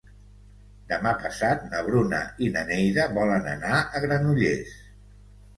[0.91, 4.77] Demà passat na Bruna i na Neida volen anar a Granollers.